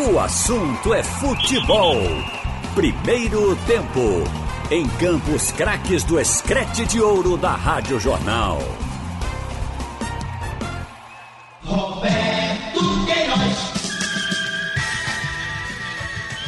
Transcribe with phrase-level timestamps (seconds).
[0.00, 1.96] O assunto é futebol.
[2.72, 4.22] Primeiro tempo.
[4.70, 8.60] Em Campos Craques do Escrete de Ouro da Rádio Jornal.
[11.64, 13.72] Roberto Queiroz.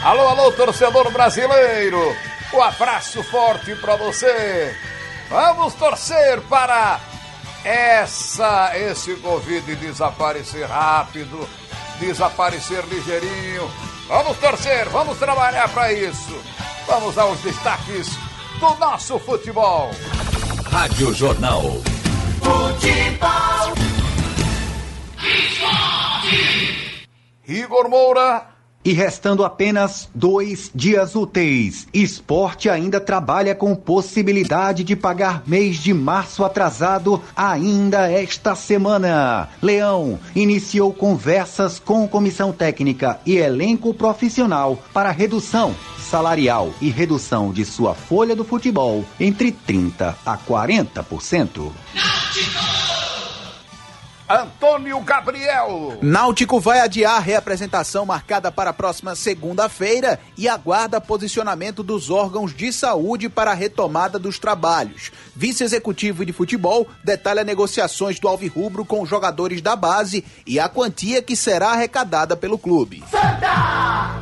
[0.04, 2.16] Alô, alô, torcedor brasileiro.
[2.54, 4.76] Um abraço forte para você.
[5.28, 7.00] Vamos torcer para
[7.64, 11.48] essa esse Covid desaparecer rápido,
[12.00, 13.70] desaparecer ligeirinho.
[14.08, 16.34] Vamos torcer, vamos trabalhar para isso.
[16.86, 18.08] Vamos aos destaques
[18.58, 19.91] do nosso futebol.
[20.70, 21.62] Rádio Jornal.
[22.42, 23.74] Futebol.
[25.22, 27.06] Esporte.
[27.46, 28.46] Igor Moura.
[28.83, 35.93] E restando apenas dois dias úteis, esporte ainda trabalha com possibilidade de pagar mês de
[35.93, 39.48] março atrasado ainda esta semana.
[39.61, 45.75] Leão iniciou conversas com comissão técnica e elenco profissional para redução
[46.11, 51.70] salarial e redução de sua folha do futebol entre 30 a 40%.
[54.31, 55.98] Antônio Gabriel.
[56.00, 62.55] Náutico vai adiar a reapresentação marcada para a próxima segunda-feira e aguarda posicionamento dos órgãos
[62.55, 65.11] de saúde para a retomada dos trabalhos.
[65.34, 71.34] Vice-executivo de futebol detalha negociações do Alvirrubro com jogadores da base e a quantia que
[71.34, 73.03] será arrecadada pelo clube.
[73.11, 74.20] Santa!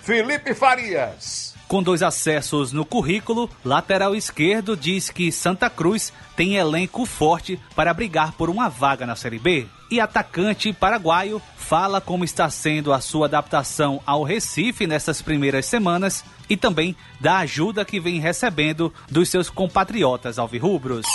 [0.00, 1.53] Felipe Farias.
[1.66, 7.94] Com dois acessos no currículo, lateral esquerdo diz que Santa Cruz tem elenco forte para
[7.94, 9.66] brigar por uma vaga na Série B.
[9.90, 16.24] E atacante paraguaio fala como está sendo a sua adaptação ao Recife nessas primeiras semanas
[16.48, 21.06] e também da ajuda que vem recebendo dos seus compatriotas alvirrubros.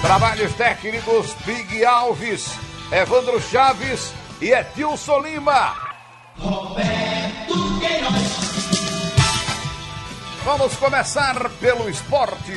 [0.00, 2.50] Trabalhos técnicos Big Alves,
[2.92, 5.93] Evandro Chaves e Edilson Lima.
[6.38, 8.44] Roberto Queiroz.
[10.44, 12.52] Vamos começar pelo esporte.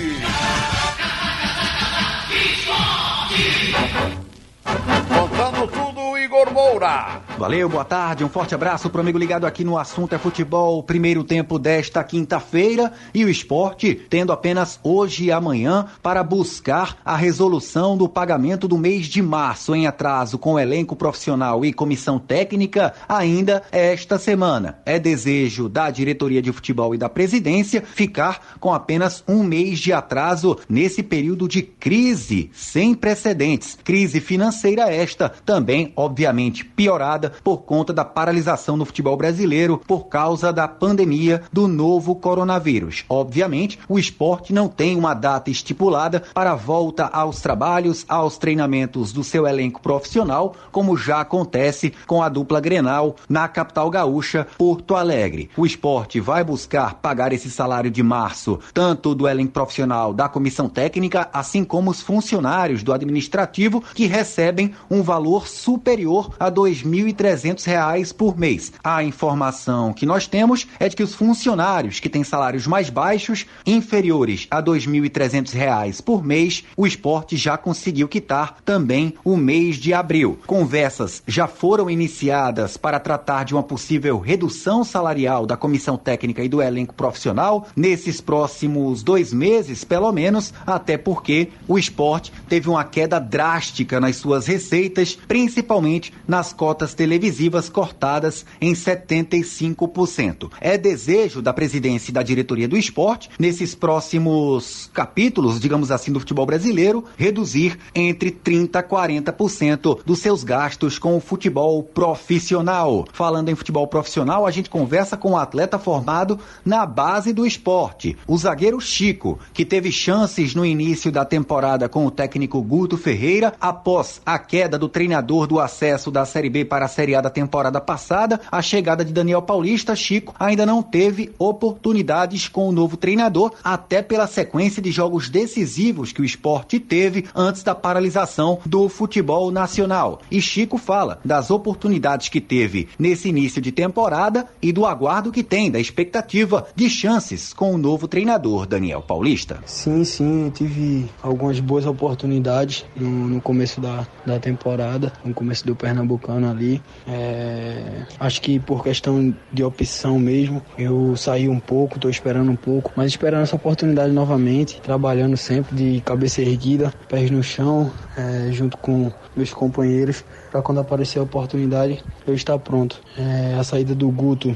[2.29, 4.26] Esporte.
[4.67, 7.21] Contando tudo, Igor Moura.
[7.37, 11.23] Valeu, boa tarde, um forte abraço pro amigo ligado aqui no assunto é futebol, primeiro
[11.23, 17.95] tempo desta quinta-feira e o esporte tendo apenas hoje e amanhã para buscar a resolução
[17.95, 22.93] do pagamento do mês de março em atraso com o elenco profissional e comissão técnica
[23.07, 24.79] ainda esta semana.
[24.85, 29.93] É desejo da diretoria de futebol e da presidência ficar com apenas um mês de
[29.93, 37.93] atraso nesse período de crise sem precedentes, crise financeira esta também, obviamente, piorada por conta
[37.93, 43.05] da paralisação do futebol brasileiro por causa da pandemia do novo coronavírus.
[43.09, 49.11] Obviamente, o esporte não tem uma data estipulada para a volta aos trabalhos, aos treinamentos
[49.11, 54.95] do seu elenco profissional, como já acontece com a dupla Grenal na capital gaúcha, Porto
[54.95, 55.49] Alegre.
[55.55, 60.69] O esporte vai buscar pagar esse salário de março, tanto do elenco profissional da comissão
[60.69, 64.46] técnica, assim como os funcionários do administrativo que recebem
[64.89, 68.71] um valor superior a R$ 2.300 por mês.
[68.83, 73.45] A informação que nós temos é de que os funcionários que têm salários mais baixos,
[73.65, 79.93] inferiores a R$ 2.300 por mês, o esporte já conseguiu quitar também o mês de
[79.93, 80.39] abril.
[80.45, 86.49] Conversas já foram iniciadas para tratar de uma possível redução salarial da comissão técnica e
[86.49, 92.83] do elenco profissional nesses próximos dois meses, pelo menos, até porque o esporte teve uma
[92.83, 100.51] queda drástica nas suas receitas, principalmente nas cotas televisivas cortadas em 75%.
[100.61, 106.19] É desejo da presidência e da diretoria do esporte, nesses próximos capítulos, digamos assim, do
[106.19, 113.05] futebol brasileiro, reduzir entre 30% a 40% dos seus gastos com o futebol profissional.
[113.13, 118.17] Falando em futebol profissional, a gente conversa com um atleta formado na base do esporte,
[118.27, 123.53] o zagueiro Chico, que teve chances no início da temporada com o técnico Guto Ferreira,
[123.59, 127.29] após a queda do treinador do acesso da Série B para a Série A da
[127.29, 132.97] temporada passada, a chegada de Daniel Paulista, Chico ainda não teve oportunidades com o novo
[132.97, 138.89] treinador, até pela sequência de jogos decisivos que o esporte teve antes da paralisação do
[138.89, 140.19] futebol nacional.
[140.29, 145.41] E Chico fala das oportunidades que teve nesse início de temporada e do aguardo que
[145.41, 149.63] tem, da expectativa de chances com o novo treinador Daniel Paulista.
[149.65, 155.75] Sim, sim, tive algumas boas oportunidades no, no começo da, da temporada, no começo do
[155.75, 156.81] Pernambucano ali.
[157.07, 162.55] É, acho que por questão de opção mesmo, eu saí um pouco, estou esperando um
[162.55, 168.51] pouco, mas esperando essa oportunidade novamente, trabalhando sempre de cabeça erguida, pés no chão, é,
[168.51, 172.99] junto com meus companheiros, para quando aparecer a oportunidade eu estar pronto.
[173.17, 174.55] É, a saída do Guto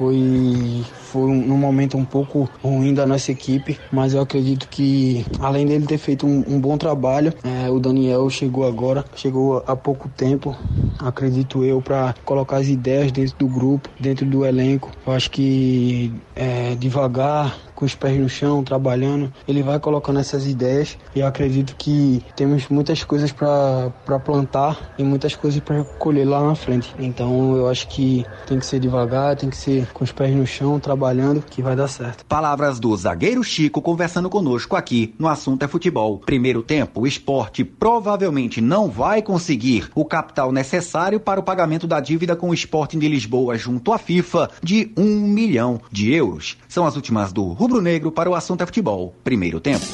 [0.00, 5.26] foi foi um, um, momento um pouco ruim da nossa equipe, mas eu acredito que
[5.38, 9.76] além dele ter feito um, um bom trabalho, é, o Daniel chegou agora, chegou há
[9.76, 10.56] pouco tempo,
[10.98, 14.90] acredito eu, para colocar as ideias dentro do grupo, dentro do elenco.
[15.06, 20.46] Eu acho que é, devagar, com os pés no chão, trabalhando, ele vai colocando essas
[20.46, 23.90] ideias e eu acredito que temos muitas coisas para
[24.22, 26.94] plantar e muitas coisas para colher lá na frente.
[26.98, 30.46] Então eu acho que tem que ser devagar, tem que ser com os pés no
[30.46, 32.24] chão, trabalhando, que vai dar certo.
[32.26, 36.18] Palavras do zagueiro Chico conversando conosco aqui no assunto é futebol.
[36.18, 41.98] Primeiro tempo, o esporte provavelmente não vai conseguir o capital necessário para o pagamento da
[41.98, 46.58] dívida com o Sporting de Lisboa junto à FIFA de um milhão de euros.
[46.68, 49.14] São as últimas do rubro-negro para o assunto é futebol.
[49.22, 49.86] Primeiro tempo.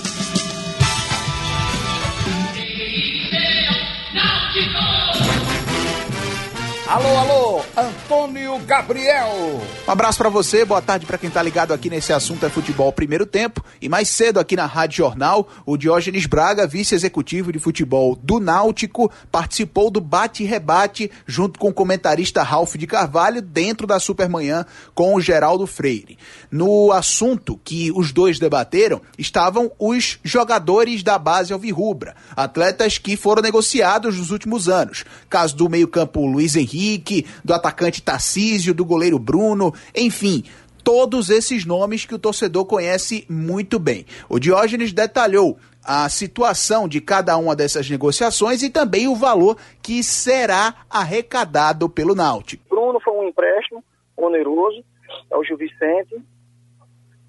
[6.88, 9.61] Alô, alô, Antônio Gabriel.
[9.88, 12.93] Um abraço para você, boa tarde para quem tá ligado aqui nesse assunto é futebol
[12.93, 13.61] primeiro tempo.
[13.83, 19.11] E mais cedo aqui na Rádio Jornal, o Diógenes Braga, vice-executivo de futebol do Náutico,
[19.33, 25.21] participou do bate-rebate junto com o comentarista Ralph de Carvalho dentro da Supermanhã com o
[25.21, 26.17] Geraldo Freire.
[26.53, 33.43] No assunto que os dois debateram estavam os jogadores da base alvirrubra, atletas que foram
[33.43, 35.05] negociados nos últimos anos.
[35.29, 40.44] Caso do meio-campo Luiz Henrique Henrique, do atacante Tarcísio, do goleiro Bruno, enfim,
[40.84, 44.05] todos esses nomes que o torcedor conhece muito bem.
[44.28, 50.02] O Diógenes detalhou a situação de cada uma dessas negociações e também o valor que
[50.02, 52.62] será arrecadado pelo Náutico.
[52.69, 53.82] Bruno foi um empréstimo
[54.17, 54.84] oneroso
[55.31, 56.22] ao Gil Vicente.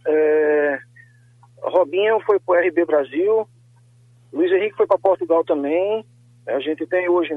[0.08, 0.80] É...
[1.62, 3.48] Robinho foi para o RB Brasil.
[4.34, 6.06] Luiz Henrique foi para Portugal também.
[6.48, 7.34] A gente tem hoje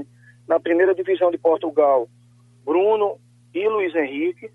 [0.50, 2.08] na primeira divisão de Portugal,
[2.64, 3.20] Bruno
[3.55, 4.50] e Luiz Henrique.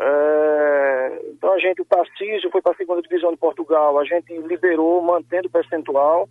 [0.00, 4.32] É, então a gente, o Tarcísio foi para a segunda divisão de Portugal, a gente
[4.38, 6.28] liberou mantendo o percentual.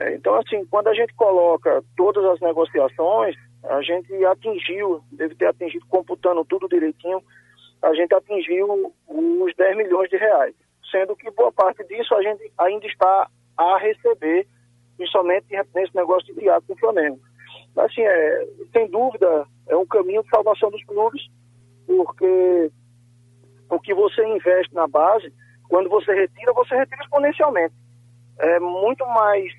[0.00, 5.48] É, então, assim, quando a gente coloca todas as negociações, a gente atingiu, deve ter
[5.48, 7.22] atingido, computando tudo direitinho,
[7.82, 10.54] a gente atingiu os 10 milhões de reais.
[10.90, 13.28] Sendo que boa parte disso a gente ainda está
[13.58, 14.46] a receber,
[14.96, 17.20] principalmente nesse negócio de Tiago com o Flamengo
[17.76, 21.22] assim, é, sem dúvida, é um caminho de salvação dos clubes,
[21.86, 22.70] porque
[23.70, 25.32] o que você investe na base,
[25.68, 27.74] quando você retira, você retira exponencialmente.
[28.38, 29.50] É muito mais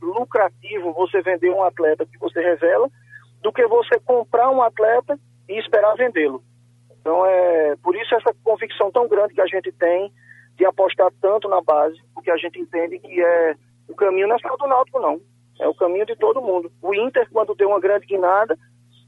[0.00, 2.90] lucrativo você vender um atleta que você revela
[3.40, 6.42] do que você comprar um atleta e esperar vendê-lo.
[7.00, 10.12] Então, é por isso essa convicção tão grande que a gente tem
[10.56, 13.54] de apostar tanto na base, porque a gente entende que é
[13.88, 15.20] o caminho não é só do Náutico, não.
[15.60, 16.70] É o caminho de todo mundo.
[16.80, 18.58] O Inter, quando deu uma grande guinada,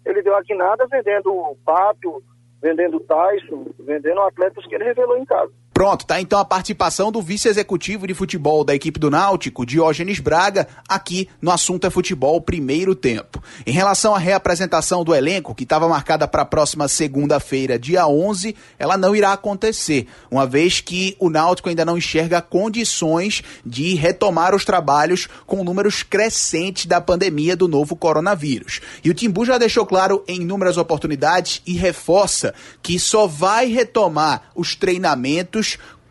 [0.04, 2.22] ele deu a guinada vendendo o Pato,
[2.62, 5.52] vendendo o Tyson, vendendo atletas que ele revelou em casa.
[5.74, 10.68] Pronto, tá então a participação do vice-executivo de futebol da equipe do Náutico, Diógenes Braga,
[10.88, 13.42] aqui no Assunto é Futebol Primeiro Tempo.
[13.66, 18.54] Em relação à reapresentação do elenco, que estava marcada para a próxima segunda-feira, dia 11,
[18.78, 24.54] ela não irá acontecer, uma vez que o Náutico ainda não enxerga condições de retomar
[24.54, 28.80] os trabalhos com números crescentes da pandemia do novo coronavírus.
[29.02, 34.52] E o Timbu já deixou claro em inúmeras oportunidades e reforça que só vai retomar
[34.54, 35.63] os treinamentos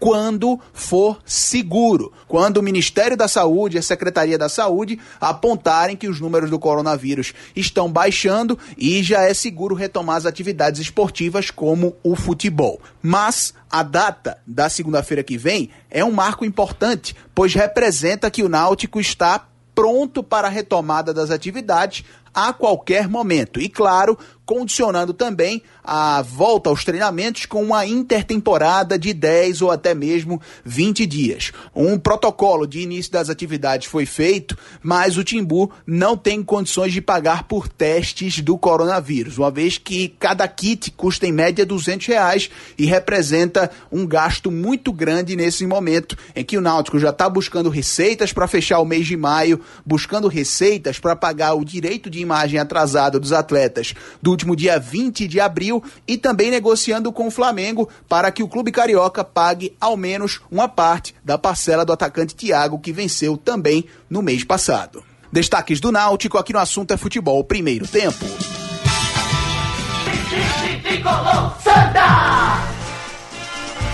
[0.03, 2.12] quando for seguro.
[2.27, 6.60] Quando o Ministério da Saúde e a Secretaria da Saúde apontarem que os números do
[6.60, 12.81] coronavírus estão baixando e já é seguro retomar as atividades esportivas como o futebol.
[13.01, 18.50] Mas a data da segunda-feira que vem é um marco importante, pois representa que o
[18.50, 23.60] Náutico está pronto para a retomada das atividades a qualquer momento.
[23.62, 29.93] E claro, condicionando também a volta aos treinamentos com uma intertemporada de 10 ou até
[29.93, 31.51] mesmo 20 dias.
[31.75, 37.01] Um protocolo de início das atividades foi feito, mas o Timbu não tem condições de
[37.01, 42.49] pagar por testes do coronavírus, uma vez que cada kit custa em média 200 reais
[42.77, 47.69] e representa um gasto muito grande nesse momento em que o Náutico já está buscando
[47.69, 52.59] receitas para fechar o mês de maio, buscando receitas para pagar o direito de imagem
[52.59, 55.72] atrasada dos atletas do último dia 20 de abril
[56.05, 60.67] e também negociando com o Flamengo para que o clube carioca pague ao menos uma
[60.67, 65.03] parte da parcela do atacante Thiago, que venceu também no mês passado.
[65.31, 68.25] Destaques do Náutico aqui no assunto é futebol, primeiro tempo.
[70.83, 72.72] Tricolor Santa!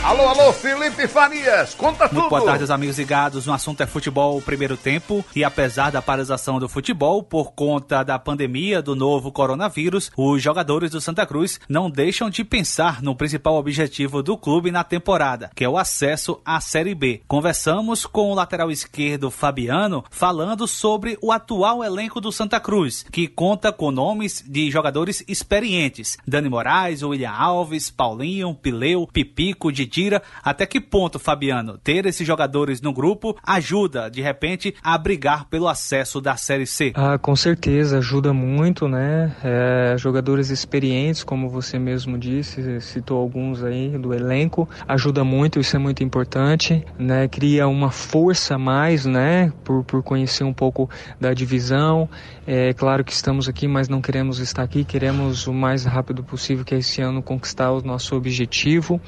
[0.02, 2.22] Alô, alô, Felipe Farias, conta tudo.
[2.22, 3.48] Muito boa tarde, os amigos ligados.
[3.48, 5.24] O assunto é futebol primeiro tempo.
[5.36, 10.92] E apesar da paralisação do futebol por conta da pandemia do novo coronavírus, os jogadores
[10.92, 15.66] do Santa Cruz não deixam de pensar no principal objetivo do clube na temporada, que
[15.66, 17.22] é o acesso à Série B.
[17.28, 23.28] Conversamos com o lateral esquerdo Fabiano falando sobre o atual elenco do Santa Cruz, que
[23.28, 30.22] conta com nomes de jogadores experientes: Dani Moraes, William Alves, Paulinho, Pileu, Pipico, Didi tira.
[30.42, 35.68] Até que ponto, Fabiano, ter esses jogadores no grupo ajuda, de repente, a brigar pelo
[35.68, 36.94] acesso da Série C?
[36.96, 39.36] Ah, com certeza, ajuda muito, né?
[39.44, 45.76] É, jogadores experientes, como você mesmo disse, citou alguns aí do elenco, ajuda muito, isso
[45.76, 47.28] é muito importante, né?
[47.28, 49.52] Cria uma força mais, né?
[49.66, 50.90] Por, por conhecer um pouco
[51.20, 52.10] da divisão.
[52.48, 56.64] É claro que estamos aqui, mas não queremos estar aqui, queremos o mais rápido possível
[56.64, 59.02] que é esse ano conquistar o nosso objetivo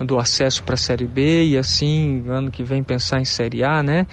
[0.00, 3.82] do acesso para a Série B e assim ano que vem pensar em Série A,
[3.82, 4.06] né?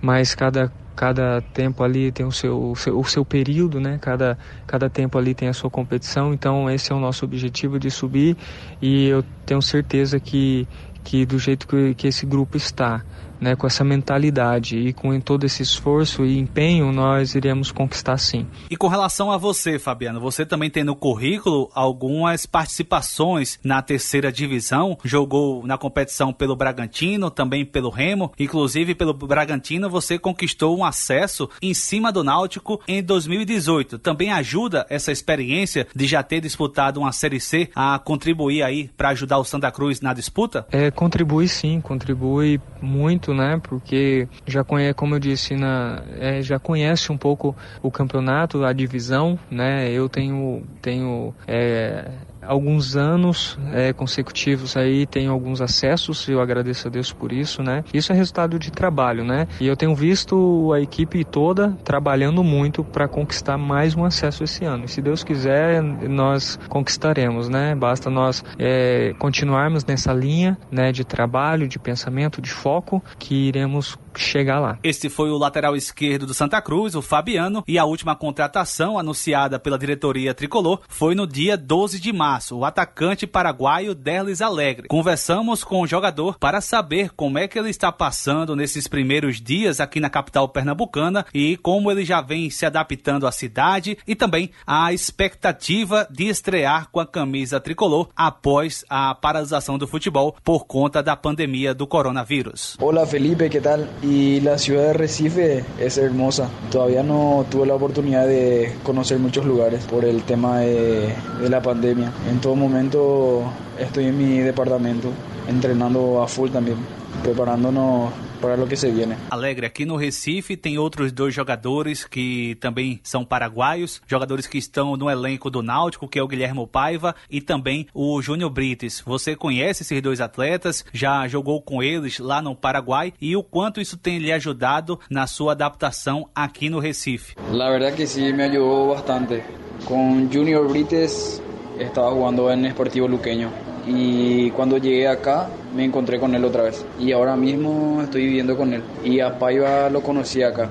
[0.00, 3.98] Mas cada cada tempo ali tem o seu, o seu, o seu período, né?
[4.02, 7.88] Cada, cada tempo ali tem a sua competição, então esse é o nosso objetivo de
[7.88, 8.36] subir
[8.82, 10.66] e eu tenho certeza que,
[11.04, 13.04] que do jeito que, que esse grupo está,
[13.40, 18.46] né, com essa mentalidade e com todo esse esforço e empenho, nós iremos conquistar sim.
[18.70, 24.30] E com relação a você, Fabiano, você também tem no currículo algumas participações na terceira
[24.32, 30.84] divisão, jogou na competição pelo Bragantino, também pelo Remo, inclusive pelo Bragantino você conquistou um
[30.84, 33.98] acesso em cima do Náutico em 2018.
[33.98, 39.10] Também ajuda essa experiência de já ter disputado uma Série C a contribuir aí para
[39.10, 40.66] ajudar o Santa Cruz na disputa?
[40.70, 43.60] É, contribui sim, contribui muito muito, né?
[43.62, 48.72] Porque já conhece, como eu disse, na, é, já conhece um pouco o campeonato, a
[48.72, 49.90] divisão, né?
[49.90, 52.10] Eu tenho, tenho é,
[52.48, 57.84] alguns anos é, consecutivos aí tenho alguns acessos eu agradeço a Deus por isso né?
[57.92, 59.46] Isso é resultado de trabalho né?
[59.60, 64.64] E eu tenho visto a equipe toda trabalhando muito para conquistar mais um acesso esse
[64.64, 64.86] ano.
[64.86, 67.74] E se Deus quiser nós conquistaremos né?
[67.74, 73.98] Basta nós é, continuarmos nessa linha né de trabalho de pensamento de foco que iremos
[74.18, 74.78] chegar lá.
[74.82, 79.58] Este foi o lateral esquerdo do Santa Cruz, o Fabiano, e a última contratação anunciada
[79.58, 84.88] pela diretoria tricolor foi no dia 12 de março, o atacante paraguaio Derlis Alegre.
[84.88, 89.80] Conversamos com o jogador para saber como é que ele está passando nesses primeiros dias
[89.80, 94.50] aqui na capital pernambucana e como ele já vem se adaptando à cidade e também
[94.66, 101.02] a expectativa de estrear com a camisa tricolor após a paralisação do futebol por conta
[101.02, 102.76] da pandemia do coronavírus.
[102.80, 103.78] Olá Felipe, que tal?
[104.10, 106.48] Y la ciudad de Recife es hermosa.
[106.70, 111.60] Todavía no tuve la oportunidad de conocer muchos lugares por el tema de, de la
[111.60, 112.12] pandemia.
[112.30, 113.42] En todo momento
[113.78, 115.08] estoy en mi departamento
[115.48, 116.78] entrenando a full también,
[117.22, 119.16] preparándonos para o que se viene.
[119.30, 124.96] Alegre, aqui no Recife tem outros dois jogadores que também são paraguaios, jogadores que estão
[124.96, 129.02] no elenco do Náutico, que é o Guilherme Paiva e também o Júnior Brites.
[129.04, 130.84] Você conhece esses dois atletas?
[130.92, 135.26] Já jogou com eles lá no Paraguai e o quanto isso tem lhe ajudado na
[135.26, 137.34] sua adaptação aqui no Recife?
[137.52, 139.42] La verdad que sí me ayudó bastante.
[139.84, 141.40] Com Junior Brites
[141.78, 143.50] estaba jugando en Esportivo Luqueño
[143.88, 148.56] y cuando llegué acá me encontré con él otra vez y ahora mismo estoy viviendo
[148.56, 150.68] con él y a Paiva lo conocí acá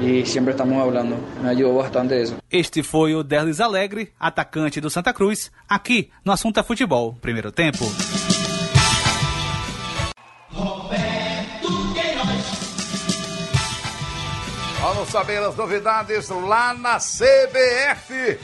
[0.00, 2.36] y siempre estamos hablando, me ayudó bastante eso.
[2.50, 7.50] Este foi o Derlis Alegre, atacante do Santa Cruz, aqui no Assunto é Futebol, primeiro
[7.50, 7.84] tempo.
[10.52, 12.56] Roberto Queiroz,
[14.82, 18.38] Vamos saber as novidades lá na CBF.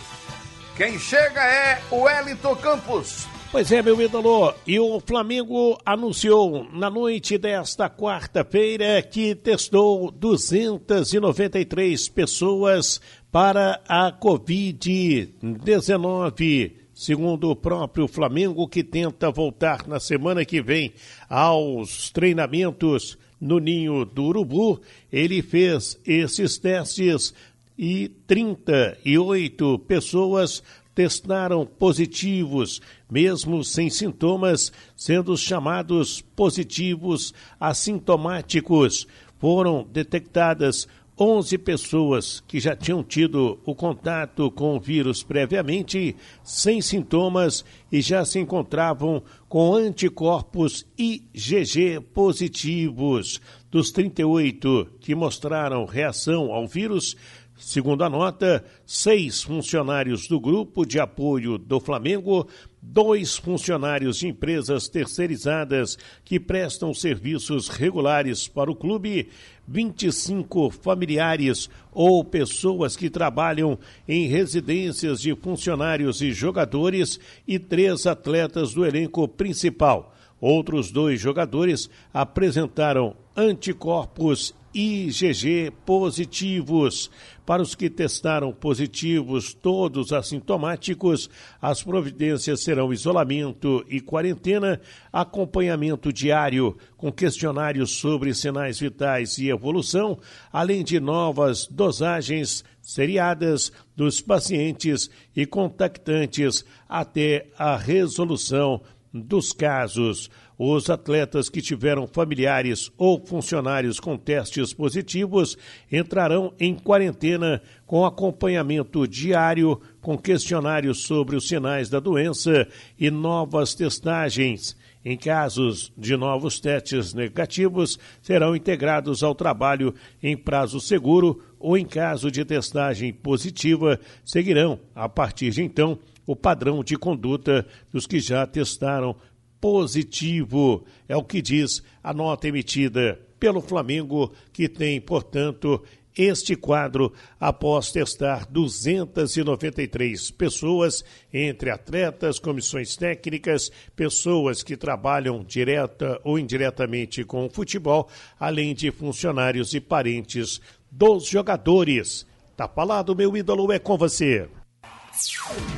[0.77, 3.32] Quem chega é o Wellington Campos.
[3.53, 12.09] Pois é, meu ídolo, e o Flamengo anunciou na noite desta quarta-feira que testou 293
[12.09, 12.99] pessoas
[13.31, 16.73] para a Covid-19.
[16.95, 20.95] Segundo o próprio Flamengo, que tenta voltar na semana que vem
[21.29, 24.81] aos treinamentos no Ninho do Urubu,
[25.13, 27.35] ele fez esses testes
[27.77, 30.63] e 38 pessoas
[30.95, 32.81] testaram positivos,
[33.11, 39.07] mesmo sem sintomas, sendo chamados positivos assintomáticos.
[39.39, 40.87] Foram detectadas
[41.19, 48.01] 11 pessoas que já tinham tido o contato com o vírus previamente, sem sintomas e
[48.01, 53.41] já se encontravam com anticorpos IgG positivos.
[53.71, 57.17] Dos 38 que mostraram reação ao vírus,
[57.63, 62.49] Segundo a nota, seis funcionários do grupo de apoio do Flamengo,
[62.83, 69.29] dois funcionários de empresas terceirizadas que prestam serviços regulares para o clube,
[69.67, 73.79] 25 familiares ou pessoas que trabalham
[74.09, 80.13] em residências de funcionários e jogadores e três atletas do elenco principal.
[80.41, 87.11] Outros dois jogadores apresentaram anticorpos IgG positivos.
[87.45, 91.29] Para os que testaram positivos, todos assintomáticos,
[91.61, 94.81] as providências serão isolamento e quarentena,
[95.13, 100.19] acompanhamento diário com questionários sobre sinais vitais e evolução,
[100.53, 110.31] além de novas dosagens seriadas dos pacientes e contactantes até a resolução dos casos.
[110.65, 115.59] Os atletas que tiveram familiares ou funcionários com testes positivos
[115.91, 123.75] entrarão em quarentena com acompanhamento diário, com questionários sobre os sinais da doença e novas
[123.75, 124.77] testagens.
[125.05, 129.93] Em casos de novos testes negativos, serão integrados ao trabalho
[130.23, 136.37] em prazo seguro ou, em caso de testagem positiva, seguirão, a partir de então, o
[136.37, 139.17] padrão de conduta dos que já testaram
[139.63, 140.85] positivo.
[141.09, 145.83] É o que diz a nota emitida pelo Flamengo, que tem, portanto,
[146.17, 156.39] este quadro após testar 293 pessoas, entre atletas, comissões técnicas, pessoas que trabalham direta ou
[156.39, 162.27] indiretamente com o futebol, além de funcionários e parentes dos jogadores.
[162.57, 164.49] Tá falado, meu ídolo, é com você.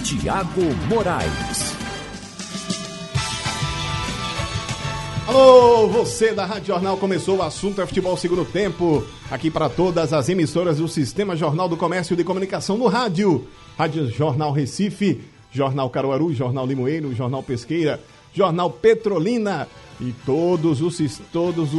[0.03, 1.84] Tiago Moraes.
[5.35, 9.05] Alô, você da Rádio Jornal começou o assunto é futebol segundo tempo.
[9.29, 13.45] Aqui para todas as emissoras do Sistema Jornal do Comércio de Comunicação no rádio.
[13.77, 18.01] Rádio Jornal Recife, Jornal Caruaru, Jornal Limoeiro, Jornal Pesqueira,
[18.33, 19.67] Jornal Petrolina
[20.01, 21.71] e todos os todos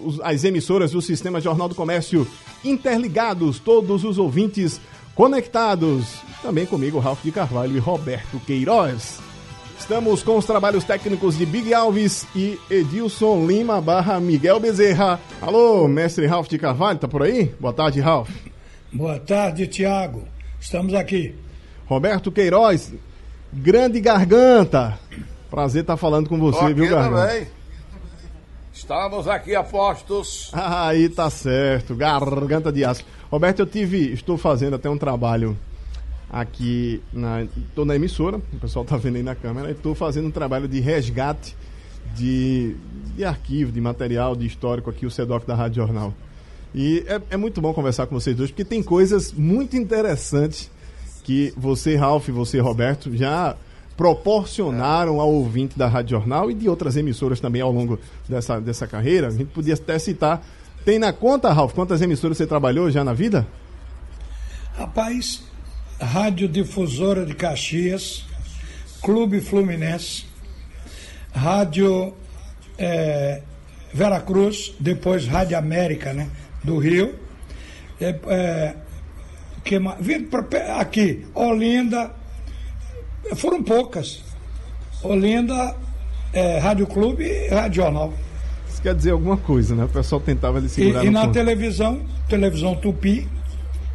[0.00, 2.24] os, as emissoras do Sistema Jornal do Comércio
[2.64, 4.80] interligados, todos os ouvintes
[5.16, 6.14] conectados.
[6.42, 9.29] Também comigo, Ralf de Carvalho e Roberto Queiroz.
[9.90, 15.18] Estamos com os trabalhos técnicos de Big Alves e Edilson Lima barra Miguel Bezerra.
[15.42, 17.52] Alô, mestre Ralph de Carvalho, tá por aí?
[17.58, 18.30] Boa tarde, Ralph.
[18.92, 20.22] Boa tarde, Tiago.
[20.60, 21.34] Estamos aqui.
[21.86, 22.92] Roberto Queiroz,
[23.52, 24.96] grande garganta.
[25.50, 27.26] Prazer estar tá falando com você, Tô viu, garganta?
[27.26, 27.48] Também.
[28.72, 30.52] Estamos aqui a postos.
[30.54, 33.04] Aí tá certo, garganta de aço.
[33.28, 35.58] Roberto, eu tive, estou fazendo até um trabalho
[36.30, 40.28] aqui na, tô na emissora, o pessoal tá vendo aí na câmera, e estou fazendo
[40.28, 41.56] um trabalho de resgate
[42.14, 42.76] de,
[43.16, 46.14] de arquivo, de material, de histórico aqui, o SEDOC da Rádio Jornal.
[46.74, 50.70] E é, é muito bom conversar com vocês dois, porque tem coisas muito interessantes
[51.24, 53.56] que você, Ralph, e você, Roberto, já
[53.96, 58.86] proporcionaram ao ouvinte da Rádio Jornal e de outras emissoras também ao longo dessa, dessa
[58.86, 59.28] carreira.
[59.28, 60.42] A gente podia até citar.
[60.84, 63.46] Tem na conta, Ralph, quantas emissoras você trabalhou já na vida?
[64.74, 65.42] Rapaz,
[66.00, 68.24] Rádio Difusora de Caxias,
[69.02, 70.24] Clube Fluminense,
[71.32, 72.14] Rádio
[72.78, 73.42] é,
[73.92, 76.28] Veracruz, depois Rádio América, né,
[76.64, 77.14] do Rio.
[78.00, 78.74] É, é,
[79.62, 79.76] que,
[80.78, 82.10] aqui, Olinda,
[83.36, 84.22] foram poucas.
[85.02, 85.76] Olinda,
[86.32, 88.12] é, Rádio Clube e Rádio Jornal.
[88.68, 89.84] Isso quer dizer alguma coisa, né?
[89.84, 91.32] O pessoal tentava ele segurar E, e na ponto.
[91.32, 93.28] televisão, televisão Tupi,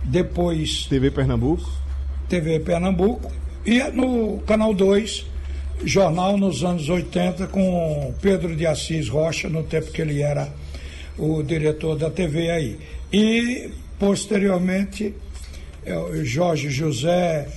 [0.04, 0.86] depois.
[0.86, 1.85] TV Pernambuco.
[2.30, 3.32] TV Pernambuco,
[3.66, 5.26] e no Canal 2,
[5.84, 10.50] jornal nos anos 80, com Pedro de Assis Rocha, no tempo que ele era
[11.18, 12.80] o diretor da TV aí.
[13.12, 15.14] E, posteriormente,
[15.86, 17.48] é, Jorge José,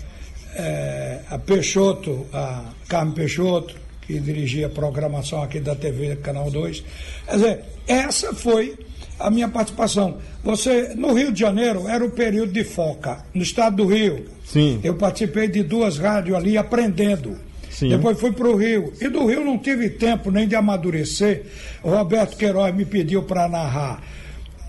[0.55, 6.83] é, a Peixoto, a Carmen Peixoto, que dirigia a programação aqui da TV Canal 2.
[7.27, 8.75] Quer dizer, essa foi
[9.19, 10.19] a minha participação.
[10.45, 13.19] Você, no Rio de Janeiro, era o período de foca.
[13.35, 14.81] No estado do Rio, Sim.
[14.83, 17.37] eu participei de duas rádios ali aprendendo.
[17.71, 17.91] Sim.
[17.91, 18.93] Depois fui para o Rio.
[19.01, 21.45] E do Rio não tive tempo nem de amadurecer.
[21.83, 24.03] O Roberto Queiroz me pediu para narrar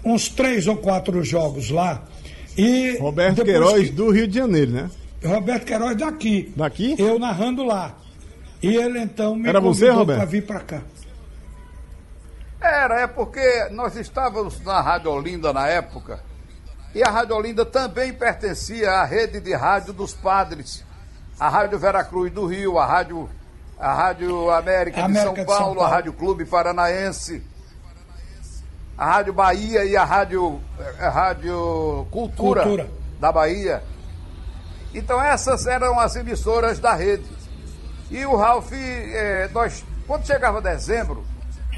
[0.04, 2.04] uns três ou quatro jogos lá.
[2.58, 3.96] E Roberto Queiroz que...
[3.96, 4.90] do Rio de Janeiro, né?
[5.24, 6.52] Roberto Queiroz daqui.
[6.56, 6.96] Daqui?
[6.98, 7.98] Eu narrando lá.
[8.62, 10.82] E ele então me Era convidou para vir para cá.
[12.62, 16.20] Era, é porque nós estávamos na Rádio Olinda na época,
[16.94, 20.84] e a Rádio Olinda também pertencia à rede de rádio dos padres.
[21.40, 23.30] A Rádio Veracruz do Rio, a Rádio,
[23.80, 27.42] a rádio América, América de, São de Paulo, São Paulo, a Rádio Clube Paranaense,
[28.98, 30.62] a Rádio Bahia e a Rádio,
[31.00, 32.64] a rádio Cultura.
[32.64, 32.90] Cultura.
[33.20, 33.82] da Bahia.
[34.94, 37.26] Então essas eram as emissoras da rede.
[38.12, 41.24] E o Ralph, eh, nós, quando chegava dezembro,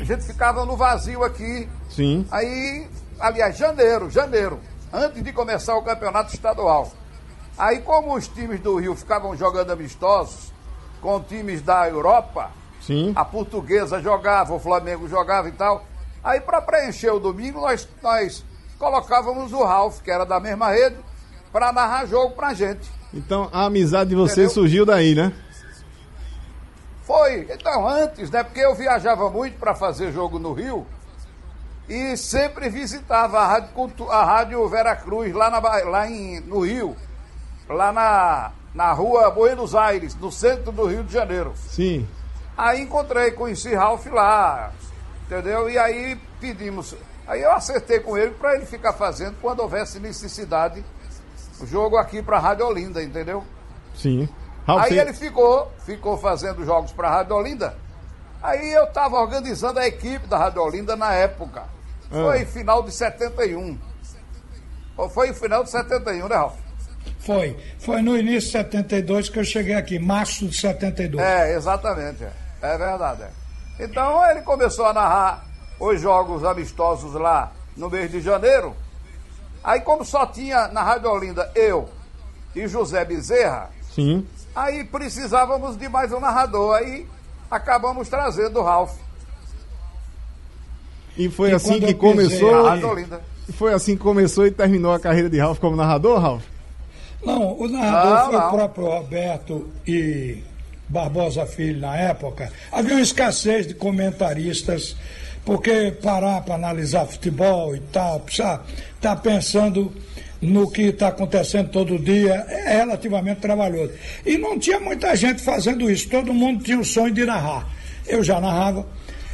[0.02, 1.70] a gente ficava no vazio aqui.
[1.90, 2.26] Sim.
[2.32, 2.88] Aí,
[3.20, 4.60] aliás, janeiro, janeiro,
[4.92, 6.92] antes de começar o campeonato estadual.
[7.58, 10.52] Aí, como os times do Rio ficavam jogando amistosos
[11.02, 12.50] com times da Europa,
[12.82, 13.14] Sim.
[13.16, 15.86] a portuguesa jogava, o Flamengo jogava e tal.
[16.24, 18.44] Aí, para preencher o domingo, nós, nós
[18.80, 20.98] colocávamos o Ralph, que era da mesma rede,
[21.52, 22.90] para narrar jogo pra gente.
[23.14, 25.34] Então a amizade de vocês surgiu daí, né?
[27.12, 28.42] Foi, então, antes, né?
[28.42, 30.88] Porque eu viajava muito para fazer jogo no Rio
[31.90, 36.96] e sempre visitava a Rádio, a Rádio Veracruz, lá, na, lá em, no Rio,
[37.68, 41.52] lá na, na rua Buenos Aires, no centro do Rio de Janeiro.
[41.58, 42.08] Sim.
[42.58, 44.72] Aí encontrei, conheci Ralph lá,
[45.26, 45.70] entendeu?
[45.70, 46.96] E aí pedimos.
[47.28, 50.82] Aí eu acertei com ele para ele ficar fazendo quando houvesse necessidade
[51.60, 53.44] o jogo aqui para a Rádio Olinda, entendeu?
[53.98, 54.30] Sim.
[54.78, 57.76] Ralf, Aí você- ele ficou, ficou fazendo jogos para a Rádio Olinda.
[58.42, 61.64] Aí eu estava organizando a equipe da Rádio Olinda na época.
[62.10, 63.78] Foi final de 71.
[64.98, 66.56] Ou Foi final de 71, né, Ralf?
[67.20, 67.58] Foi.
[67.80, 71.26] Foi no início de 72 que eu cheguei aqui, março de 72.
[71.26, 72.24] É, exatamente.
[72.24, 72.32] É,
[72.62, 73.24] é verdade.
[73.24, 73.84] é.
[73.84, 75.46] Então ele começou a narrar
[75.80, 78.76] os jogos amistosos lá no mês de janeiro.
[79.64, 81.90] Aí, como só tinha na Rádio Olinda eu
[82.56, 84.28] e José Bezerra, Sim.
[84.56, 86.76] Aí precisávamos de mais um narrador.
[86.76, 87.06] Aí
[87.50, 88.94] acabamos trazendo o Ralph.
[91.18, 92.54] E foi E assim que começou.
[92.90, 93.22] Olinda.
[93.54, 96.44] Foi assim que começou e terminou a carreira de Ralf como narrador, Ralf?
[97.24, 98.48] Não, o narrador Não, foi não.
[98.48, 100.44] o próprio Roberto e
[100.88, 102.52] Barbosa Filho na época.
[102.72, 104.96] Havia uma escassez de comentaristas,
[105.46, 108.62] porque parar para analisar futebol e tal, precisa
[108.96, 109.92] estar pensando
[110.42, 113.94] no que está acontecendo todo dia, é relativamente trabalhoso.
[114.26, 117.70] E não tinha muita gente fazendo isso, todo mundo tinha o sonho de narrar.
[118.08, 118.86] Eu já narrava.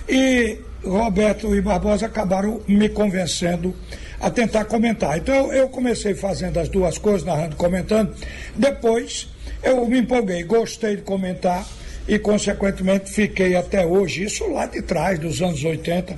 [0.07, 3.73] E Roberto e Barbosa acabaram me convencendo
[4.19, 5.17] a tentar comentar.
[5.17, 8.13] Então eu- comecei fazendo as duas coisas, narrando e comentando.
[8.55, 9.29] Depois
[9.63, 11.65] eu me empolguei, gostei de comentar
[12.07, 16.17] e, consequentemente, fiquei até hoje, isso lá de trás, dos anos 80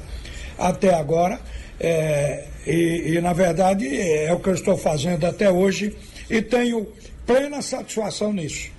[0.57, 1.39] até agora.
[1.79, 5.95] é, e, e, na verdade, é o que eu estou fazendo até hoje
[6.29, 6.87] e tenho
[7.25, 8.71] plena satisfação nisso.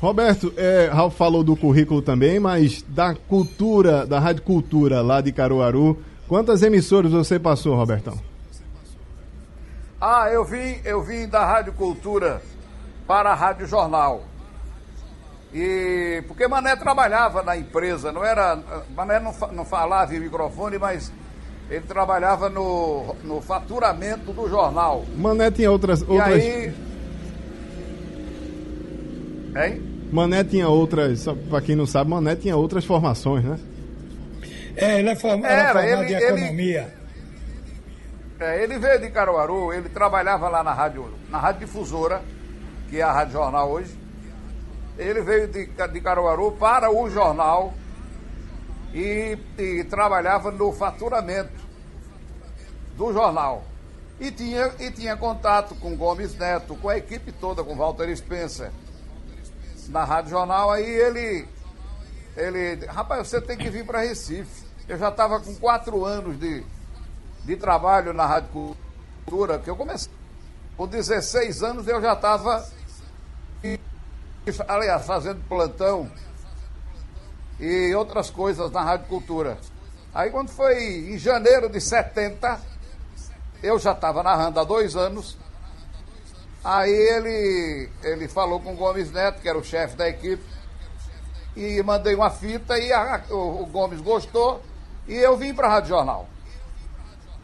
[0.00, 5.30] Roberto, é, Ralf falou do currículo também, mas da cultura, da Rádio Cultura lá de
[5.30, 8.18] Caruaru, quantas emissoras você passou, Robertão?
[10.00, 12.42] Ah, eu vim, eu vim da Rádio Cultura
[13.06, 14.24] para a Rádio Jornal.
[15.54, 18.58] E porque Mané trabalhava na empresa, não era.
[18.96, 21.12] Mané não, não falava em microfone, mas
[21.74, 25.04] ele trabalhava no, no faturamento do jornal.
[25.16, 26.00] Mané tinha outras.
[26.02, 26.74] E outras aí.
[29.56, 29.82] Hein?
[30.12, 33.58] Mané tinha outras, pra quem não sabe, Mané tinha outras formações, né?
[34.76, 36.94] É, ele é form- era, Era, formado ele- em ele- economia.
[38.40, 42.20] É, ele veio de Caruaru, ele trabalhava lá na rádio, na rádio difusora,
[42.90, 43.94] que é a Rádio Jornal hoje.
[44.98, 47.72] Ele veio de, de Caruaru para o jornal
[48.92, 51.61] e, e trabalhava no faturamento
[52.96, 53.64] do jornal.
[54.20, 58.70] E tinha, e tinha contato com Gomes Neto, com a equipe toda, com Walter Spencer.
[59.88, 61.48] Na Rádio Jornal, aí ele.
[62.36, 62.86] Ele.
[62.86, 64.64] Rapaz, você tem que vir para Recife.
[64.88, 66.64] Eu já estava com quatro anos de,
[67.44, 68.76] de trabalho na Rádio
[69.24, 70.10] Cultura, que eu comecei.
[70.76, 72.66] Com 16 anos eu já estava,
[74.68, 76.10] aliás, fazendo plantão
[77.58, 79.58] e outras coisas na Rádio Cultura.
[80.14, 82.60] Aí quando foi em janeiro de 70,
[83.62, 85.36] eu já estava narrando há dois anos.
[86.64, 90.42] Aí ele, ele falou com o Gomes Neto, que era o chefe da equipe,
[91.56, 94.62] e mandei uma fita e a- o, o Gomes gostou
[95.08, 96.28] e eu vim para a Rádio Jornal.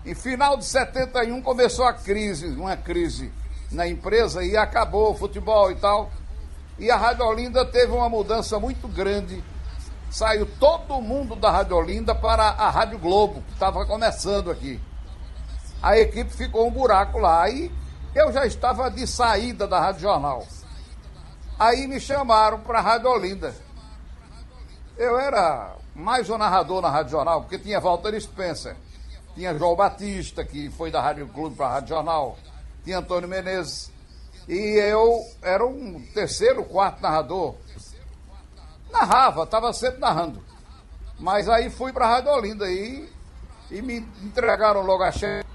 [0.07, 3.33] Em final de 71 começou a crise, uma crise
[3.71, 6.11] na empresa e acabou o futebol e tal.
[6.79, 9.43] E a Rádio Olinda teve uma mudança muito grande.
[10.11, 14.81] Saiu todo mundo da Rádio Olinda para a Rádio Globo, que estava começando aqui.
[15.83, 17.43] A equipe ficou um buraco lá.
[17.43, 17.71] Aí
[18.15, 20.47] eu já estava de saída da Rádio Jornal.
[21.59, 23.55] Aí me chamaram para a Rádio Olinda.
[24.97, 28.77] Eu era mais um narrador na Rádio Jornal, porque tinha Walter Spencer,
[29.35, 32.37] tinha João Batista, que foi da Rádio Clube para a Rádio Jornal,
[32.85, 33.93] tinha Antônio Menezes,
[34.49, 37.55] e eu era um terceiro, quarto narrador.
[38.91, 40.43] Narrava, estava sempre narrando.
[41.19, 43.09] Mas aí fui para a Rádio Olinda e,
[43.71, 45.49] e me entregaram logo a chefe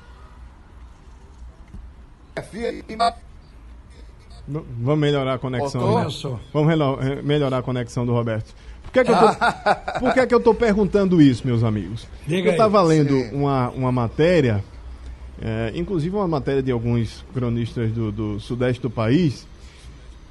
[4.47, 6.03] Vamos melhorar a conexão.
[6.03, 6.39] Né?
[6.51, 8.53] Vamos eh, melhorar a conexão do Roberto.
[8.83, 9.27] Por que, é que eu tô,
[9.99, 12.05] por que, é que eu tô perguntando isso, meus amigos?
[12.27, 13.35] Diga eu estava lendo Sim.
[13.35, 14.63] uma, uma matéria,
[15.41, 19.47] eh, inclusive uma matéria de alguns cronistas do, do sudeste do país,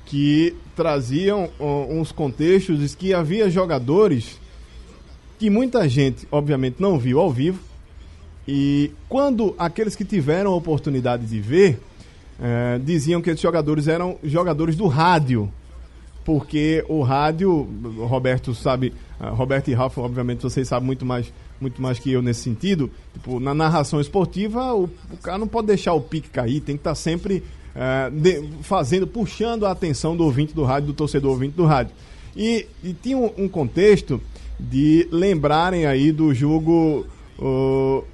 [0.04, 4.38] que traziam ó, uns contextos de que havia jogadores
[5.38, 7.58] que muita gente, obviamente, não viu ao vivo.
[8.46, 11.80] E quando aqueles que tiveram a oportunidade de ver,
[12.42, 15.48] eh, diziam que esses jogadores eram jogadores do rádio.
[16.24, 21.32] Porque o rádio, o Roberto sabe, ah, Roberto e Rafa, obviamente, vocês sabem muito mais,
[21.60, 22.90] muito mais que eu nesse sentido.
[23.12, 26.80] Tipo, na narração esportiva, o, o cara não pode deixar o pique cair, tem que
[26.80, 27.42] estar sempre
[27.74, 31.92] eh, de- fazendo, puxando a atenção do ouvinte do rádio, do torcedor ouvinte do rádio.
[32.36, 34.20] E, e tinha um, um contexto
[34.60, 37.04] de lembrarem aí do jogo
[37.36, 38.04] oh,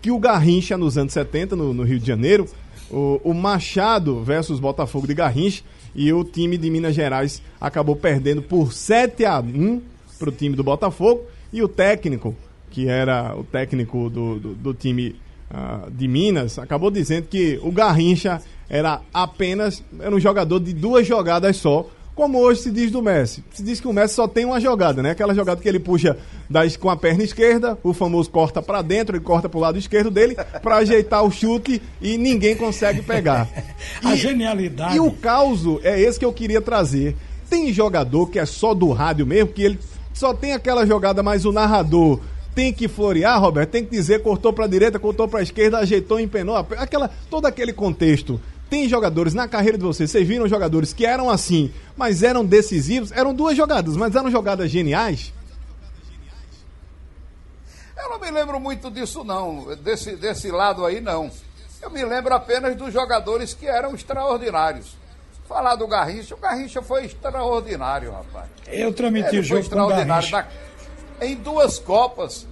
[0.00, 2.46] que o Garrincha nos anos 70, no, no Rio de Janeiro,
[2.90, 5.62] o, o Machado versus Botafogo de Garrincha,
[5.94, 9.80] e o time de Minas Gerais acabou perdendo por 7 a 1
[10.18, 11.22] para o time do Botafogo,
[11.52, 12.34] e o técnico,
[12.70, 15.16] que era o técnico do, do, do time
[15.50, 21.06] ah, de Minas, acabou dizendo que o Garrincha era apenas era um jogador de duas
[21.06, 21.88] jogadas só,
[22.20, 23.42] como hoje se diz do Messi.
[23.50, 25.12] Se diz que o Messi só tem uma jogada, né?
[25.12, 26.18] Aquela jogada que ele puxa
[26.50, 30.10] das, com a perna esquerda, o famoso corta pra dentro, ele corta pro lado esquerdo
[30.10, 33.48] dele pra ajeitar o chute e ninguém consegue pegar.
[34.04, 34.96] A genialidade.
[34.96, 37.16] E o caos é esse que eu queria trazer.
[37.48, 39.78] Tem jogador que é só do rádio mesmo, que ele
[40.12, 42.20] só tem aquela jogada, mas o narrador
[42.54, 46.54] tem que florear, Roberto, tem que dizer cortou pra direita, cortou pra esquerda, ajeitou, empenou,
[46.54, 48.38] aquela todo aquele contexto.
[48.70, 53.10] Tem jogadores na carreira de vocês, vocês viram jogadores que eram assim, mas eram decisivos,
[53.10, 55.32] eram duas jogadas, mas eram jogadas geniais.
[57.96, 59.74] Eu não me lembro muito disso, não.
[59.76, 61.30] Desse, desse lado aí, não.
[61.82, 64.96] Eu me lembro apenas dos jogadores que eram extraordinários.
[65.48, 68.46] Falar do Garrincha, o Garrincha foi extraordinário, rapaz.
[68.68, 70.30] Eu transmiti Ele o foi jogo com o extraordinário.
[70.30, 70.48] Garrincha.
[71.20, 72.46] Na- em duas Copas.